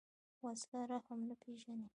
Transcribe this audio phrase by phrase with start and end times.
[0.45, 1.87] وسله رحم نه پېژني